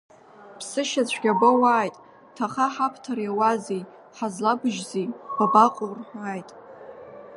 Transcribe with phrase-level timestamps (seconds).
[0.57, 1.95] Ԥсышьацәгьа боуааит,
[2.35, 3.83] ҭаха ҳабҭар иауазеи,
[4.17, 6.49] ҳазлабыжьзеи, бабаҟоу рҳәааит.